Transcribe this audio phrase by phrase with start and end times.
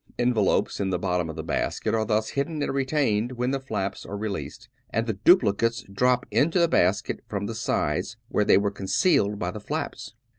[0.17, 4.03] Envelopes in the bottom of the basket are thus hidden and retained, when the flaps
[4.03, 8.71] are released, and the duplicates drop into the basket, from the sides where they were
[8.71, 10.15] concealed by the flaps.